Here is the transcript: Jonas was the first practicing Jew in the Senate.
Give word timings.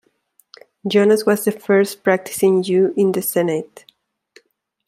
Jonas 0.87 1.27
was 1.27 1.43
the 1.45 1.51
first 1.51 2.03
practicing 2.03 2.63
Jew 2.63 2.91
in 2.97 3.11
the 3.11 3.21
Senate. 3.21 3.85